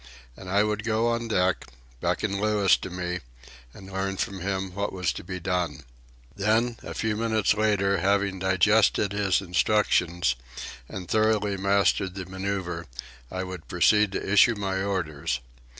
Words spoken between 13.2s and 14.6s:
I would proceed to issue